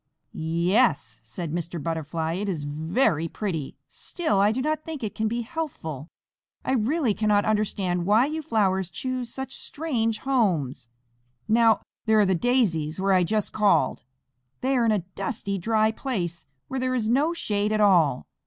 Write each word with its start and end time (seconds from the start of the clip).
"Ye 0.33 0.75
es," 0.75 1.21
said 1.23 1.53
Mr. 1.53 1.77
Butterfly, 1.79 2.33
"it 2.33 2.49
is 2.49 2.63
very 2.63 3.27
pretty, 3.27 3.77
still 3.87 4.39
I 4.39 4.51
do 4.51 4.59
not 4.59 4.83
think 4.83 5.03
it 5.03 5.13
can 5.13 5.27
be 5.27 5.41
healthful. 5.43 6.07
I 6.65 6.71
really 6.71 7.13
cannot 7.13 7.45
understand 7.45 8.07
why 8.07 8.25
you 8.25 8.41
flowers 8.41 8.89
choose 8.89 9.29
such 9.31 9.55
strange 9.55 10.17
homes. 10.17 10.87
Now, 11.47 11.83
there 12.07 12.19
are 12.19 12.25
the 12.25 12.33
Daisies, 12.33 12.99
where 12.99 13.13
I 13.13 13.23
just 13.23 13.53
called. 13.53 14.01
They 14.61 14.75
are 14.75 14.85
in 14.85 14.91
a 14.91 15.05
dusty, 15.13 15.59
dry 15.59 15.91
place, 15.91 16.47
where 16.67 16.79
there 16.79 16.95
is 16.95 17.07
no 17.07 17.35
shade 17.35 17.71
at 17.71 17.79
all. 17.79 18.25